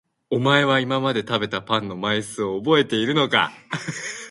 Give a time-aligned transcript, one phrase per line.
[0.31, 3.51] お前は今まで食べたパンの枚数を覚えているのか？